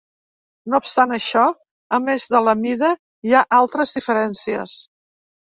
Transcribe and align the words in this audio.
No 0.73 0.77
obstant 0.83 1.11
això, 1.17 1.43
a 1.97 1.99
més 2.07 2.25
de 2.37 2.41
la 2.47 2.57
mida, 2.63 2.91
hi 3.29 3.37
ha 3.37 3.45
altres 3.61 3.95
diferències. 4.01 4.77